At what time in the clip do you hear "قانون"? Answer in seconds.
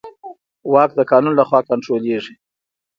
1.11-1.33